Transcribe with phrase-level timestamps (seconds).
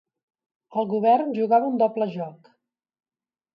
[0.83, 2.53] El Govern jugava un doble joc